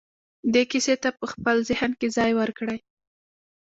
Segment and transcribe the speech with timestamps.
[0.53, 2.77] دې کيسې ته په خپل ذهن کې ځای ورکړئ.